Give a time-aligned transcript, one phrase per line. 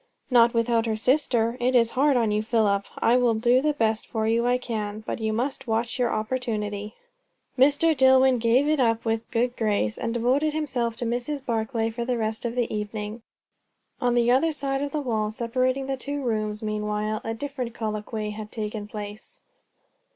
[0.31, 1.57] "Not without her sister.
[1.59, 2.85] It is hard on you, Philip!
[2.97, 6.95] I will do the best for you I can; but you must watch your opportunity."
[7.55, 7.95] Mr.
[7.95, 11.45] Dillwyn gave it up with a good grace, and devoted himself to Mrs.
[11.45, 13.21] Barclay for the rest of the evening.
[14.01, 18.31] On the other side of the wall separating the two rooms, meanwhile a different colloquy
[18.31, 19.39] had taken place.